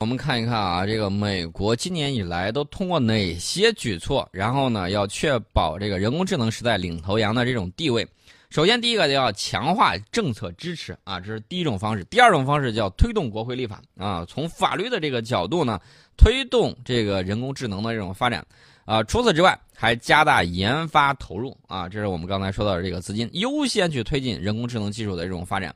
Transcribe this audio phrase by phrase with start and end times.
[0.00, 8.06] 我们看一看啊，这个美国今年以来都通过哪些举措，然后呢，要确保这个人工智能时代领头羊的这种地位。
[8.48, 12.04] 首先，第一个就要强化政策支持啊，这是第一种方式。
[12.04, 15.80] 第二种方式叫推动国会立法啊，从法律的这个角度呢，
[16.16, 18.46] 推动这个人工智能的这种发展
[18.84, 19.02] 啊。
[19.02, 25.74] 除此之外，还加大研发投入啊，这是我们刚才说到的这个资金，优先去推进人工智能技术的这种发展。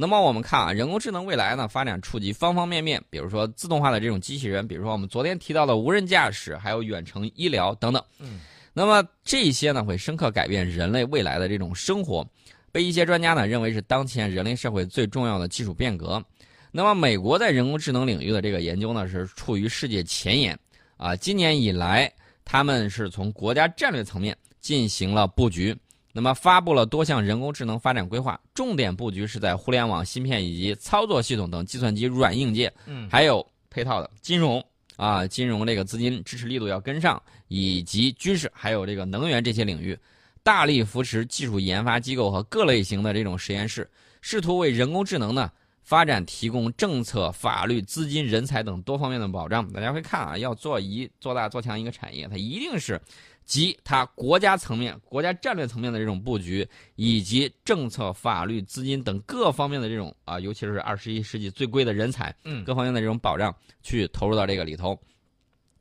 [0.00, 8.00] 那么我们看啊，人工智能未来呢发展触及方方面面，比如说自动化的这种机器人，比如说我们昨天提到的无人驾驶，还有远程医疗等等。
[8.20, 8.38] 嗯，
[8.72, 12.24] 那么这些呢会深刻改变人类未来的这种生活，
[12.70, 16.24] 被一些专家呢认为是当前人类社会最重要的技术变革。
[16.70, 20.56] 那么美国在人工智能领域的这个研究呢是处于世界前沿
[20.96, 22.08] 啊，今年以来
[22.44, 25.76] 他们是从国家战略层面进行了布局。
[26.12, 34.64] 那么发布了多项人工智能发展规划，重点布局是在互联网芯片以及操作系统等计算机软硬件，嗯，还有配套的金融
[34.96, 39.96] 啊，金融这个资金支持力度要跟上，以及军事还有这个能源这些领域，
[40.42, 43.88] 大力扶持技术研发机构和各类型的这种实验室，
[44.20, 45.50] 试图为人工智能呢
[45.82, 49.70] 发展提供政策、法律、资金、人才等多方面的保障。
[49.72, 53.00] 大家会看啊，要做一做大做强一个产业，它一定是。
[53.48, 64.96] 及它国家层面、国家战略层面的这种布局，以及政策、法律、资金等各方面的这种啊，尤其是二十一世纪最贵的人才，嗯，各方面的这种保障，去投入到这个里头，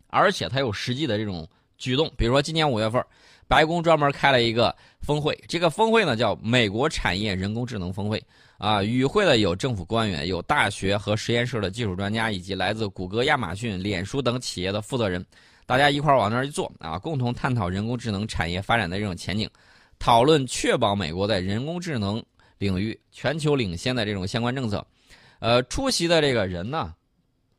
[0.08, 1.46] 而且它有实际的这种
[1.78, 3.04] 举动，比如说今年五月份，
[3.50, 8.24] 白宫专门开了一个峰会，这个峰会呢叫美国产业人工智能峰会
[8.58, 15.26] 啊，与会的有政府官员、有大学和实验室的技术专家，以及来自谷歌、亚马逊、脸书等企业的负责人。
[15.68, 19.48] 大家一块儿往那儿一坐啊，共同探讨人工智能产业发展的这种前景，
[20.00, 22.24] 讨论确保美国在人工智能
[22.58, 24.84] 领域全球领先的这种相关政策。
[25.40, 26.94] 呃，出席的这个人呢，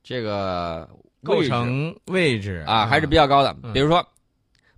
[0.02, 0.88] 这个
[1.22, 3.54] 构成位置啊还是比较高的。
[3.74, 4.04] 比如说，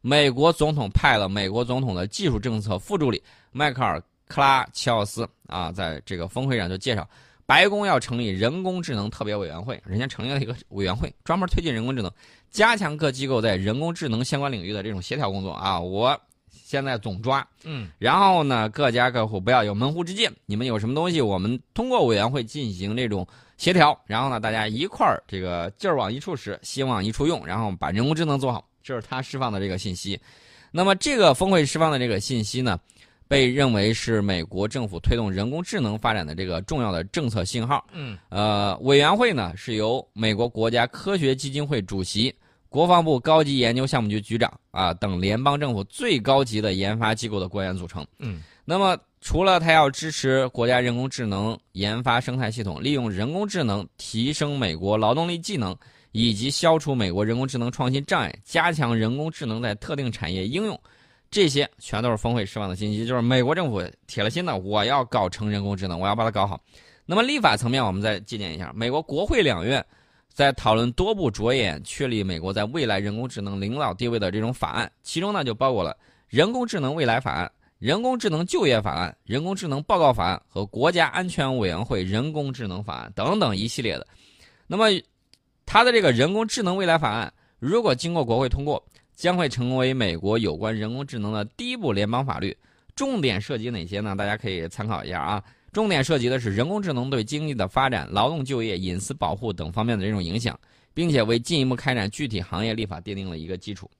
[0.01, 3.96] 美国总统派了美国总统的技术政策副助理迈克尔·
[4.27, 7.08] 克拉齐奥斯啊，在这个峰会上就介绍。
[7.50, 12.08] 白宫要成立人工智能特别委员会，人家成立了一个委员会，专门推进人工智能，
[12.48, 15.80] 加强各机构在人工智能相关领域的这种协调工作啊！
[15.80, 16.16] 我
[16.48, 30.20] 现在总抓，嗯，然后呢，各家各户不要有门户之见，你们有什么东西，我们通过委员会进行这种协调，然后呢，大家一块儿这个劲儿往一处使，心往一处用，然后把人工智能做好，这是他释放的这个信息。
[30.70, 32.78] 那么这个峰会释放的这个信息呢？
[33.30, 37.86] 被认为是美国政府推动人工智能发展的这个重要的政策信号。
[37.92, 42.35] 嗯，呃，委员会呢是由美国国家科学基金会主席、
[42.69, 48.05] 国防部高级研究项目局局长啊等联邦政府最高级的研发机构的官员组成。
[48.19, 55.73] 嗯，那么除了他要支持国家人工智能研发生态系统，利用人工智能提升美国劳动力技能，
[56.11, 60.77] 以及消除美国人工智能创新障碍，加强人工智能在特定产业应用。
[61.30, 66.61] 这些全都是峰会释放的信息，就是美国政府铁了心的，我要搞成人工智能，我要把它搞好。
[67.07, 69.85] 那么立法层面，我们再借鉴一下，美国国会两院
[70.33, 75.96] 在讨论多部着眼确立美国在未来人工智能领导地位的这种法案，其中呢就包括了
[76.29, 84.07] 人工智能未来法案、人工智能就业法案、人工智能报告法案和国家安全委员会人工智能法案等等一系列的。
[84.67, 84.86] 那么，
[85.64, 88.85] 它的这个人工智能未来法案如果经过国会通过，
[89.20, 92.57] 将会成为美国有关人工智能的第一部联邦法律，
[92.97, 94.17] 重点涉及哪些呢？
[94.17, 95.45] 大家可以参考一下啊。
[95.75, 100.58] 重点涉及的是人工智能对经济的发展、劳动就业、隐私保护等方面的这种影响，
[100.95, 103.91] 并且为进一步开展具体行业立法奠定了一个基础。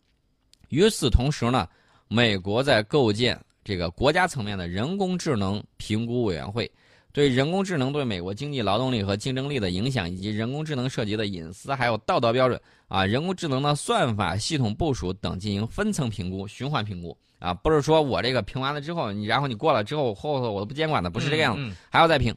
[0.71, 1.69] 与此同时呢，
[2.09, 6.71] 美国在构建这个国家层面的人工智能评估委员会。
[7.13, 22.33] 对人工智能对美国经济劳动力和竞争力的影响，以及人工智能涉及的隐私还有道德标准啊，人工智能的算法、系统部署等进行分层评估、循环评估啊，不是说我这个评完了之后，你然后你过了之后，后头我都不监管的，不是这个样子，还要再评。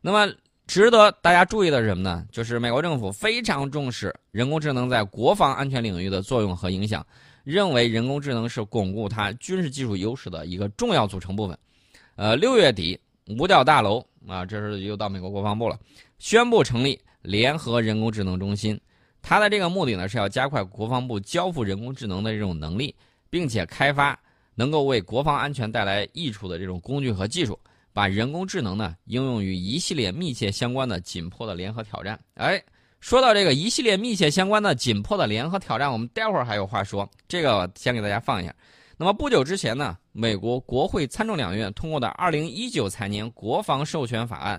[0.00, 0.32] 那么
[0.66, 2.24] 值得大家注意的是什么呢？
[2.32, 7.06] 就是美国政府非常重视人工智能在国防安全领域的作用和影响，
[7.44, 11.58] 认为人工智能是巩固它军事技术优势的一个重要组成部分。
[12.14, 12.98] 呃，六月底。
[13.28, 15.78] 五角大楼啊，这是又到美国国防部了，
[16.18, 18.80] 宣布成立联合人工智能中心。
[19.20, 22.94] 它的这个目的呢，是要加快国防部交付人工智能的这种能力，
[23.28, 24.16] 并且开发
[24.54, 27.58] 能够为国防安全带来益处的这种工具和技术，
[27.92, 32.18] 把人工智能呢应用于一系列密切相关的紧迫的联合挑战。
[32.34, 32.62] 哎，
[33.00, 38.54] 说到这个一系列密切相关的紧迫的联合挑战，我们待会儿还有话说，这个先给大家放一下。
[38.98, 44.58] 那么不久之前呢，美国国会参众两院通过的二零一九财年国防授权法案，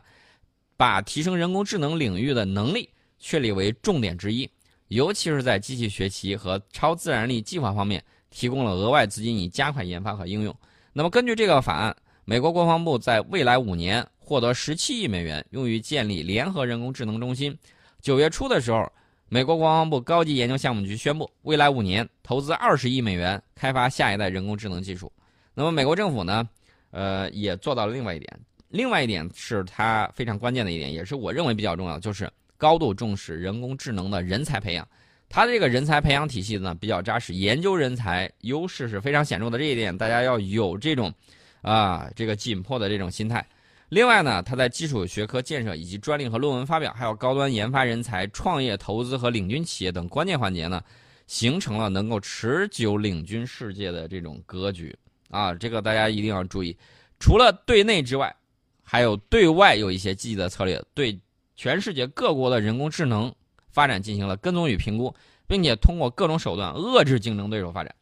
[0.76, 2.88] 把提升人工智能领域的能力
[3.18, 4.48] 确立为重点之一，
[4.90, 10.56] 尤其是在机器学习和超自然力计划方面提供了额外资金，以加快研发和应用。
[10.94, 17.58] 那么，根据这个法案，美国国防部在未来五年获得十七亿美元，用于建立联合人工智能中心。
[18.02, 18.88] 九月初的时候，
[19.30, 25.12] 美国国防部高级研究项目局宣布，未来五年投资二十亿美元开发下一代人工智能技术。
[25.54, 26.48] 那么，美国政府呢，
[26.92, 28.40] 呃，也做到了另外一点。
[28.70, 34.88] 另外一点是它非常关键的一点，也是我认为比较重要，就是高度重视人工智能的人才培养。
[35.28, 39.58] 它这个人才培养体系呢比较扎实，研究人才优势是非常显著的。
[39.58, 41.14] 这一点大家要有这种
[41.62, 43.46] 啊这个紧迫的这种心态。
[43.90, 50.84] 另外呢，它在基础学科建设以及专利和论文发表，还有高端研发人才、创业投资和领军企业等关键环节呢，
[51.26, 54.94] 形成了能够持久领军世界的这种格局
[55.30, 55.54] 啊。
[55.54, 56.76] 这个大家一定要注意。
[57.18, 58.36] 除了对内之外，
[58.84, 61.18] 还有对外有一些积极的策略，对
[61.56, 63.34] 全世界各国的人工智能
[63.70, 65.16] 发展进行了跟踪与评估，
[65.48, 67.96] 并且通过各种手段遏制竞争对手发展。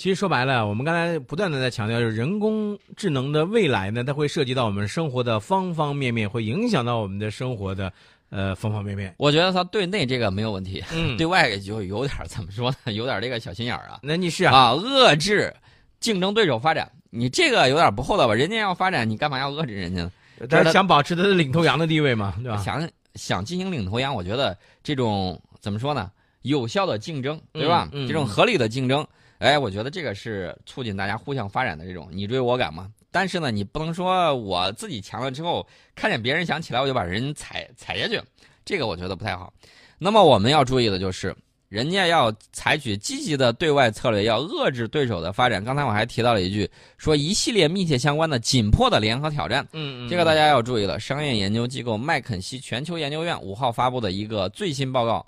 [0.00, 7.92] 其实说白了，我们刚才不断的在强调，就是人工智能的未来呢，它会涉及到我们生活的方方面面，会影响到我们的生活的
[8.30, 9.14] 呃方方面面。
[9.18, 12.94] 我觉得它对内这个没有问题，嗯，对外就有点怎么说呢？
[12.94, 14.00] 有点这个小心眼儿啊。
[14.02, 15.54] 那你是啊，遏制
[16.00, 18.34] 竞争对手发展，你这个有点不厚道吧？
[18.34, 20.10] 人家要发展，你干嘛要遏制人家呢？
[20.48, 22.56] 但是想保持它的领头羊的地位嘛，对吧？
[22.56, 26.10] 想想进行领头羊，我觉得这种怎么说呢？
[26.40, 27.86] 有效的竞争，对吧？
[27.92, 29.06] 嗯嗯、这种合理的竞争，
[29.40, 32.88] 哎，我觉得这个是促进大家互相发展的这种你追我赶嘛。
[33.10, 35.66] 但是呢，你不能说我自己强了之后，
[35.96, 38.22] 看见别人想起来我就把人踩踩下去，
[38.64, 39.52] 这个我觉得不太好。
[39.98, 41.34] 那么我们要注意的就是。
[41.70, 45.62] 人家要采取积极的对外策略，要遏制对手的发展。
[45.62, 49.64] 刚才我还提到了一句，说一系列密切相关的紧迫的联合挑战。
[49.72, 50.98] 嗯嗯，这个大家要注意了。
[50.98, 55.24] 商业研究机构麦肯锡全球研究院五号发布的一个最新报告，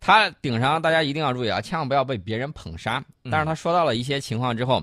[0.00, 3.04] 它顶上大家一定要注意啊，千万不要被别人捧杀。
[3.30, 4.82] 但是他说到了一些情况之后，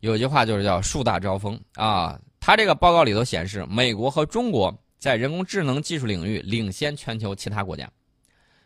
[0.00, 2.18] 有句话就是叫树大招风啊。
[2.40, 7.90] 他这个报告里头显示，美国和中国在人工智能技术领域领先全球其他国家。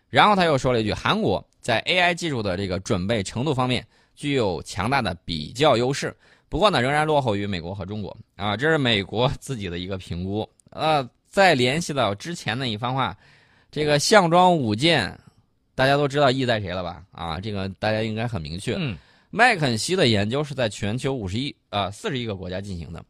[0.08, 3.86] 然后他又说了一句：“韩国在 AI 技术的这个准备程度方面
[4.16, 6.16] 具有强大的比较优势，
[6.48, 10.48] 不过呢，仍然落后于美国和中国啊。”这是美国自己的一个评估。
[10.70, 13.16] 呃，再联系到之前的一番话，
[13.70, 15.16] 这个项庄舞剑，
[15.78, 17.04] 大家都知道意在谁了吧？
[17.12, 18.74] 啊，这个大家应该很明确。
[18.76, 18.98] 嗯，
[19.30, 23.00] 麦肯锡的研究是在全球五十一呃四十一个国家进行的。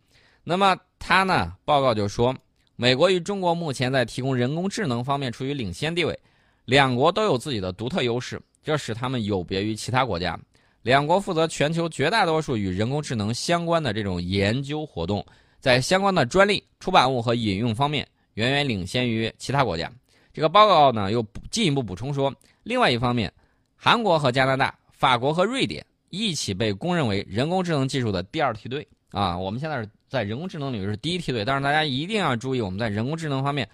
[0.44, 2.36] 那么他呢，报告就说，
[2.76, 6.18] 美国与中国目前在提供人工智能方面处于领先地位。
[6.66, 10.38] 两国都有自己的独特优势，这使他们有别于其他国家。
[10.82, 15.24] 两国负责全球绝大多数与人工智能相关的这种研究活动，
[15.58, 19.90] 在相关的专利、出版物和引用方面远远领先于其他国家。
[20.34, 22.32] 这个报告呢又进一步补充说，
[22.68, 23.32] 另外一方面，
[23.74, 29.38] 韩国和加拿大、法国和瑞典一起被公认为人工智能技术的第二梯队啊。
[29.38, 33.66] 我们现在是在人工智能领域是第一梯队，但是大家一定要注意，我们在人工智能方面，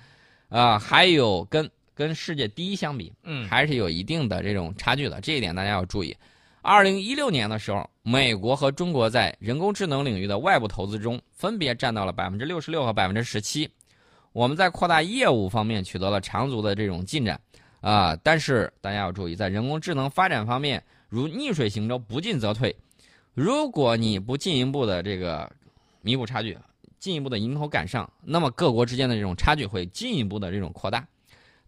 [0.48, 1.68] 啊，还有跟。
[1.96, 6.12] 跟世界第一相比，嗯，还是有一定的这种差距的，这一点大家要注意。
[6.60, 13.70] 二零一六年的时候，美国和中国在人工智能领域的外部投资中分别占到了百分之六十六和百分之十七。
[14.32, 17.40] 我们在扩大业务方面取得了长足的这种进展，
[17.84, 22.74] 啊，但是大家要注意，在人工智能发展方面，如逆水行舟，不进则退。
[23.34, 25.50] 如果你不进一步的这个
[26.00, 26.56] 弥补差距，
[26.98, 31.06] 进一步的迎头赶上，那么各国之间的这种差距会进一步的这种扩大。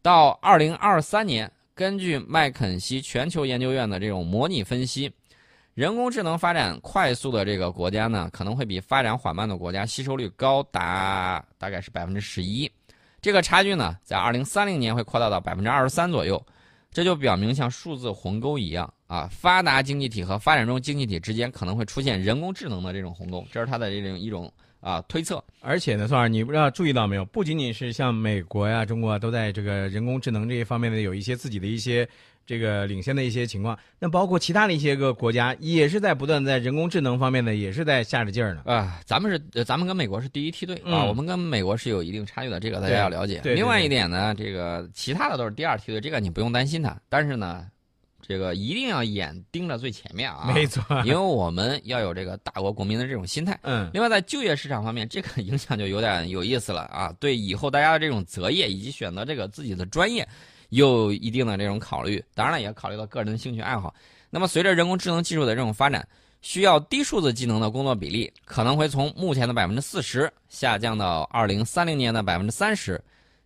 [0.00, 5.12] 到二零二三年，根据麦肯锡全球研究院的这种模拟分析，
[5.74, 12.72] 人工智能发展快速的这个国家呢，可能会比发展缓慢的国家吸收率高达大概是百分之十一。
[13.26, 16.40] 这个差距呢，在二零三零年会扩大到百分之二十三左右。
[16.92, 24.48] 这就表明像数字鸿沟一样啊，发达经济体和发展中经济体之间可能会出现人工智能的这种鸿沟，这是它的这种一种。
[24.78, 27.24] 啊，推测，而且呢，宋儿，你不知道注意到没有？
[27.24, 32.08] 不仅仅是像美国呀、中国啊，都在这个人工智能这一方面呢，有一些自己的一些
[32.46, 33.78] 这个领先的一些情况。
[33.98, 38.62] 那包括其他的一些个国家，也是在不断在人工智能方面呢，也是在下着劲儿呢。
[38.64, 43.42] 啊，咱们是，咱们跟美国是第一梯队啊，我们跟美国是有一定差距的，这个大家要了解。
[43.44, 46.96] 另外一点呢，这个其他的都是第二梯队，这个你不用担心它。
[47.08, 47.66] 但是呢。
[48.28, 50.50] 这个一定要眼盯着最前面啊！
[50.52, 53.56] 没错，因为我们要有这个大国国民的这种心态。
[53.62, 53.88] 嗯。
[53.94, 57.14] 另外，在就业市场方面，这个 影响就有点有意思了啊！
[57.20, 60.26] 对以后大家的这种择业以及选择这个自己的专业，
[60.70, 62.22] 有一定的这种考虑。
[62.34, 63.94] 当然了，也考虑到个人的兴趣爱好。
[64.30, 66.06] 那么，随着人工智能技术的这种发展，
[66.42, 73.00] 需要低数字技能的工作比例可能会从目前的百分之四十下降到二零三零年的百分之三十。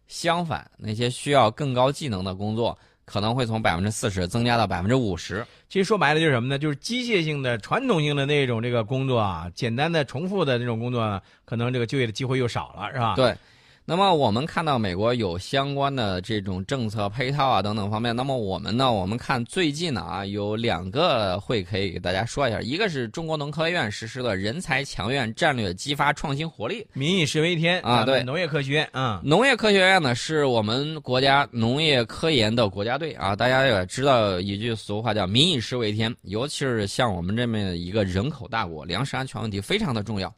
[0.09, 5.47] 相反，那些需要更高技能的工作可能会从百分之四十增加到百分之五十。
[5.69, 6.59] 其实说白了就是什么呢？
[6.59, 13.15] 就是机械性的、传统性的那种这个工作啊，简单的、重复的那种工作呢，可能这个就业的机会又少了，是吧？
[13.15, 13.37] 对。
[13.91, 18.15] 那么我们看到美国有相关的这种政策配套啊等等方面。
[18.15, 22.61] 那么我们呢，我们看最近呢啊有两个会可以给大家说一下。
[22.61, 26.87] 一个是中国农科院实施的人才强院战略，激发创新活力。
[26.93, 33.35] 民以食为天啊，对，农业科学院啊，农业科学院呢是我们国家农业科研的国家队啊。
[33.35, 40.33] 大家也知道一句俗话叫“民以食为天”，尤其是像我们这么一个人口大国，粮食安全问题非常的重要。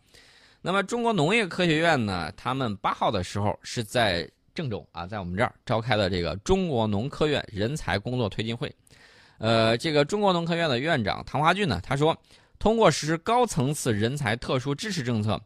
[0.64, 2.33] 那么，中国农业科学院呢？
[2.37, 8.73] 他们八号的时候是在郑州啊，在我们这儿召开了这个中国农科院人才工作推进会。
[9.38, 12.16] 呃，这个中国农科院的院长唐华俊呢，他说，
[12.61, 15.37] 通过实施高层次人才特殊支持政策，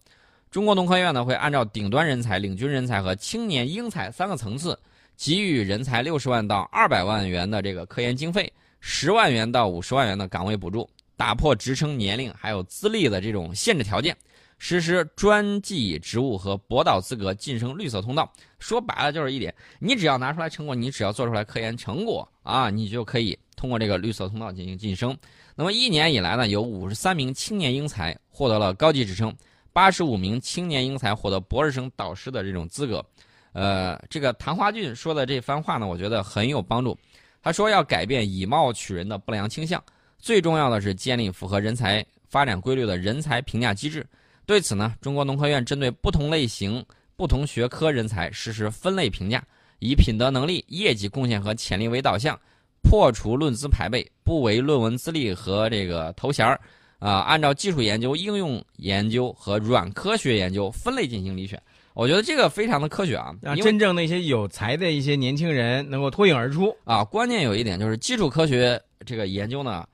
[0.51, 4.79] 中国农科院呢会按照顶端人才、领军人才和青年英才三个层次，
[5.17, 14.15] 给予人才六十万到二百万元的这个科研经费，十万元到五十万元的岗位补助，打破职称年龄还有资历的这种限制条件。
[14.59, 25.17] 实施专技职务和博导资格晋升绿色通道，说白了就是一点：你只要拿出来成果，你只要做出来科研成果啊，你就可以通过这个绿色通道进行晋升。
[25.55, 29.35] 那么一年以来呢，有五十三名青年英才获得了高级职称，
[29.73, 33.05] 八十五名青年英才获得博士生导师的这种资格。
[33.53, 36.97] 呃，这个谭华俊说的这番话呢，我觉得很有帮助。
[37.43, 39.83] 他说要改变以貌取人的不良倾向，
[40.19, 44.05] 最重要的是建立符合人才发展规律的人才评价机制。
[44.47, 46.85] 对此呢，中国农科院针对不同类型、
[47.17, 49.45] 不同学科人才实施分类评价，
[49.81, 52.39] 以品德能力、业绩贡献和潜力为导向，
[52.81, 56.61] 破除论资排辈，不为论文资历和这个头衔儿，
[57.01, 61.61] 啊，按照技术研究、应用研究和软科学研究分类进行遴选。
[61.93, 67.03] 我觉得这个非常的科学啊，让真正那些有才的一些年轻人能够脱颖而出啊。
[67.03, 69.85] 关键有一点就是基础科学这个研究呢，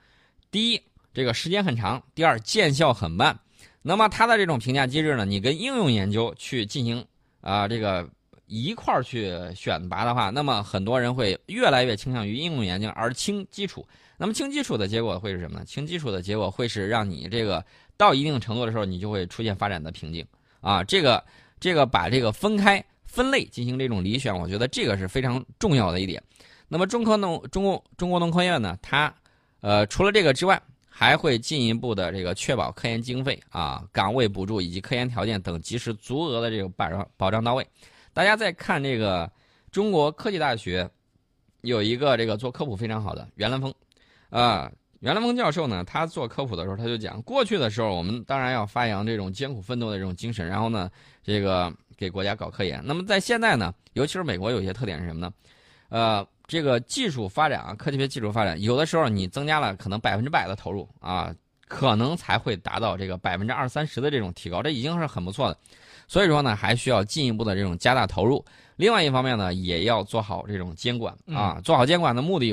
[0.50, 0.82] 第一，
[1.14, 3.38] 这个时间很长；第二，见效很慢。
[3.82, 7.04] 那么它的这种评价机制呢，你跟应用研究去进行
[7.40, 8.08] 啊这个
[8.46, 13.84] 一块儿去选拔的话，那么很多人会越来越倾向于应用研究而轻基础。
[14.16, 15.64] 那么轻基础的结果会是什么呢？
[15.64, 17.64] 轻基础的结果会是让你这个
[17.96, 20.24] 到一定程度的时候，你就会出现发展的瓶颈
[20.60, 20.84] 啊。
[20.84, 21.24] 这个
[21.58, 26.22] 这个把这个分开分类进行这种理选，我觉得这个是非常重要的一点。
[26.68, 29.12] 那么中科农中国中国农科院呢，它
[29.60, 30.62] 呃除了这个之外。
[30.94, 37.66] 还会进一步的这个确保科研经费啊、岗位补助以及科研条件等及时足额的这个保障保障到位。
[38.12, 39.28] 大家在看这个
[39.70, 40.88] 中国科技大学
[41.62, 43.74] 有一个这个做科普非常好的袁兰峰，
[44.28, 44.70] 啊，
[45.00, 50.90] 袁兰峰教授呢，他做科普的时候他就讲，过去的时候我们当然要发扬这种艰苦奋斗的这种精神，然后呢，
[51.22, 52.82] 这个给国家搞科研。
[52.84, 55.32] 那么在现在呢，尤其是美国有些特点是什么呢？
[55.88, 56.26] 呃。
[56.46, 61.34] 这个技术发展啊，科技学技术发展，有的时候你增加了可能百分之百的投入啊，
[61.66, 65.58] 可能才会达到这个百分之二三十的这种提高，这已经是很不错的。
[66.06, 68.44] 所以说呢，还需要进一步的这种加大投入。
[68.76, 72.52] 另外一方面呢，也要做好这种监管啊，做好监管的目的，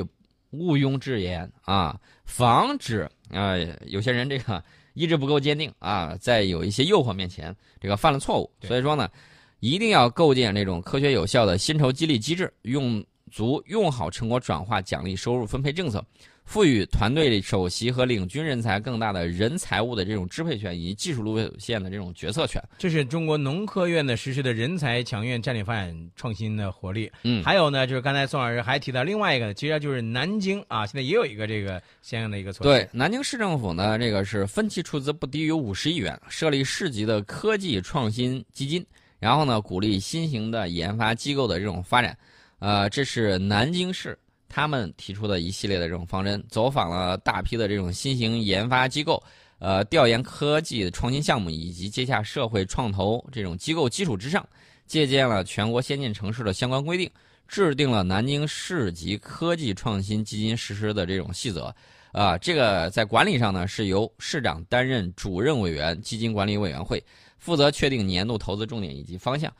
[0.50, 1.30] 毋庸置疑
[1.64, 3.56] 啊，防止啊
[3.86, 4.62] 有些人这个
[4.94, 8.50] 意志不够坚定啊，在有一些诱惑面前这个犯了错误。
[8.62, 9.10] 所以说呢，
[9.58, 13.04] 一定要构建这种科学有效的薪酬激励机制，用。
[13.30, 16.04] 足用好成果转化奖励收入分配政策，
[16.44, 22.62] 赋予团队首席和领军人才更大的人财物的这种支配权以及技术路线的这种决策权。
[22.76, 27.10] 这是中国农科院的实施的人才强院战略发展创新的活力。
[27.22, 32.68] 嗯，还有呢，就是刚才宋老师还提到另外一个，其实就是南京啊，现在也有一个这个相应的一个措施。
[32.68, 38.84] 对，南京市政府呢，这个是分期出资不低于五十亿元，设立市级的科技创新基金，
[39.20, 42.16] 然后呢，鼓励新型的研发机构的这种发展。
[42.60, 44.16] 呃，这是南京市
[44.48, 49.22] 他们提出的一系列的这种方针，走访了大批的这种新型研发机构，
[49.58, 54.46] 呃，调研科技创新项目，以及接洽社会创投这种机构基础之上，
[54.86, 57.10] 借鉴了全国先进城市的相关规定，
[57.48, 61.74] 制定了南京市级科技创新基金实施的这种细则。
[62.12, 67.02] 啊，这个在管理上呢，是由市长担任主任委员，基金管理委员会
[67.38, 69.50] 负责确定年度投资重点以及方向。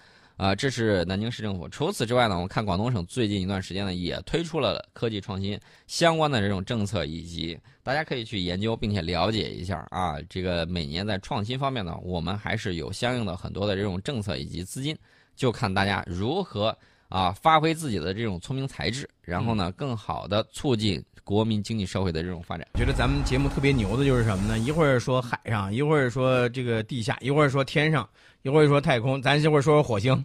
[0.41, 1.69] 啊，这是南京市政府。
[1.69, 10.17] 除此之外呢，我们看广东省最近一段时间呢，也推出了科技创新相关的这种政策，以及大家可以去研究并且了解一下啊。
[10.31, 14.97] 这个每年在创新方面呢，我们还是有相应的很多的这种政策以及资金，
[15.37, 16.75] 就看大家如何
[17.11, 22.67] 啊发挥自己的这种聪明才智，然后呢，更好的促进国民经济社会的这种发展。
[22.77, 24.59] 觉得咱们节目特别牛的就是什么呢？
[24.59, 28.09] 一会儿说海上，一会儿说这个地下，一会儿说天上。
[28.43, 30.25] 一会儿说太空，咱一会儿说说火星，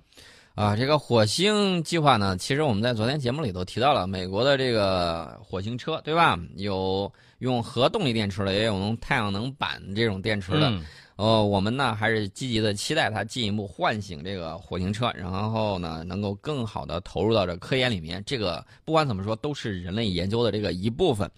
[0.54, 6.40] 啊，这个火星计划呢，其实我们在昨天节目里头提到了，美国的这个火星车，对吧？
[6.56, 10.70] 有用核动力电池的，也有用太阳能板这种电池的。
[10.70, 10.86] 嗯
[11.18, 18.22] 呃，我们呢还是积极的期待它进一步唤醒这个火星车，然后呢能够更好的投入到这科研里面。
[18.26, 21.30] 这个不管怎么说，都是人类研究的这个一部分。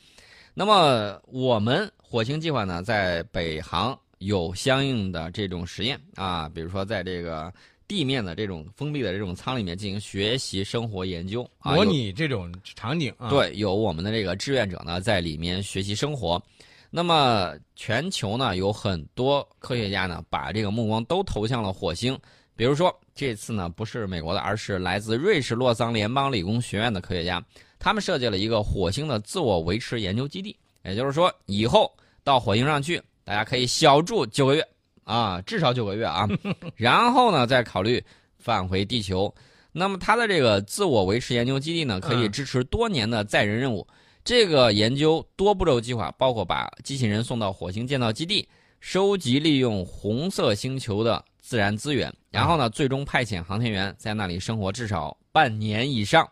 [0.56, 7.54] 那么我们火星计划呢，在北航有相应的这种实验啊，比如说在这个
[7.88, 16.42] 地面的这种封闭的这种舱里面进行学习、生活研究啊，模拟这种场景啊。，对，有我们的这个志愿者呢在里面学习生活。
[16.90, 22.18] 那么全球呢有很多科学家呢把这个目光都投向了火星，
[22.56, 27.44] 比如说这次呢不是美国的，而是来自瑞士洛桑联邦理工学院的科学家，
[27.78, 31.94] 他们设计了一个火星的自我维持研究基地，也就是说以后
[32.24, 34.66] 到火星上去，大家可以小住九个月
[35.04, 36.26] 啊，至少九个月啊，
[36.78, 38.02] 然后呢再考虑
[38.40, 39.34] 返回地球。
[39.74, 43.86] 那么它的这个自我维持研究基地呢，可以嗯支持多年的载人任务。
[44.24, 48.48] 这个研究多步骤计划包括把机器人送到火星建造基地，
[48.80, 56.26] 收集利用红色星球的自然资源，然后呢，最终派遣航天员在那里生活至少半年以上。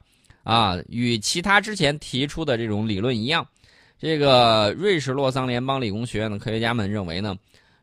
[0.43, 3.45] 啊，与其他之前提出的这种理论一样，
[3.97, 7.35] 这个瑞士洛桑联邦理工学院的科学家们认为呢，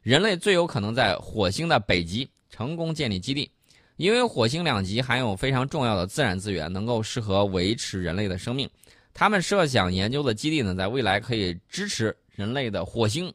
[0.02, 3.50] 人类最有可能在火星的北极成功建立基地，
[3.96, 8.68] 因为火星两极含有非常重要的自然资源，能够适合维持人类的生命。
[9.14, 13.32] 他们设想研究的基地呢，在未来可以支持人类的火星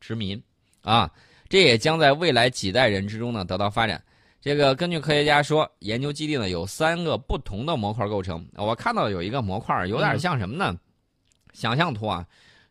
[0.00, 0.40] 殖民，
[0.82, 1.10] 啊，
[1.48, 4.00] 这也将在未来几代人之中呢得到发展。
[4.40, 8.46] 这个根据科学家说，研究基地呢有三个不同的模块构成。
[8.54, 10.76] 我看到有一个模块有点像什么呢？
[11.56, 12.24] 想象图啊，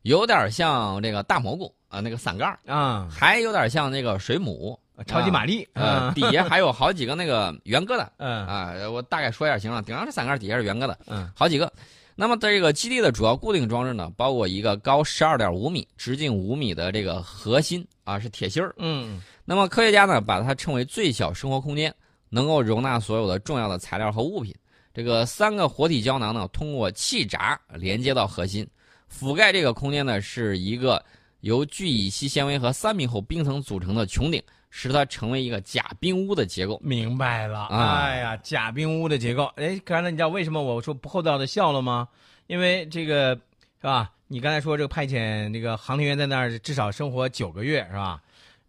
[0.03, 4.79] 有点像这个大蘑菇啊，那个伞盖，啊，还有点像那个水母。
[5.07, 5.67] 超级玛丽，
[6.13, 9.81] 底下还有好几个那个圆疙瘩 嗯啊，我大概说一下行了。
[9.81, 11.69] 顶上是伞盖，底下是圆疙瘩，嗯好几个。
[12.15, 18.73] 那么这个基地的主要固定装置呢，包括一个高十二点五米、直径五米的这个核心啊，是铁芯儿。
[18.77, 21.93] 嗯那么科学家呢，把它称为最小生活空间，
[22.29, 24.55] 能够容纳所有的重要的材料和物品。
[24.93, 28.65] 这个三个活体胶囊呢，通过气闸连接到核心，
[29.17, 31.03] 覆盖这个空间呢是一个
[31.39, 36.79] 由聚乙烯纤维和三米厚冰层组成的穹顶，使它成为一个假冰屋的结构。
[36.83, 37.59] 明白了。
[37.67, 42.09] 啊哎呀，假冰屋的结构，哎，刚才你知道为什么我说不厚道的笑了吗？
[42.47, 43.33] 因为这个
[43.79, 44.11] 是吧？
[44.27, 48.21] 你刚才说这个派遣那个航天员在那儿至少生活九个月是吧？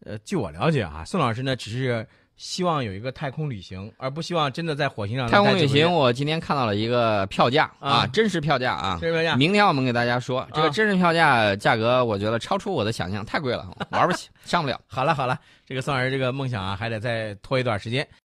[0.05, 8.99] 呃，据我了解啊，宋老师呢只是希望有一个太空旅行，而不希望真的在火星上太空旅行，我今天看到了一个票价啊，啊真实票价啊。
[9.01, 9.37] 真实票价？
[9.37, 14.79] 明天我们给大家说，这个啊真实票价价格，我觉得超出我的想象，太贵了，玩不起，上不了。
[14.87, 18.07] 好了好了，这个宋老师这个梦想啊，还得再拖一段时间。